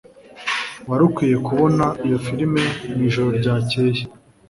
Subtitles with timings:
[0.87, 2.63] Wari ukwiye kubona iyo firime
[2.93, 4.01] mwijoro ryakeye